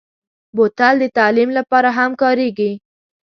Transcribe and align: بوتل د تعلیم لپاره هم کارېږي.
بوتل 0.55 0.95
د 1.01 1.05
تعلیم 1.17 1.49
لپاره 1.57 1.89
هم 1.97 2.11
کارېږي. 2.21 2.71